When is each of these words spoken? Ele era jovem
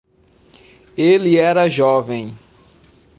Ele 0.97 1.37
era 1.37 1.69
jovem 1.69 2.35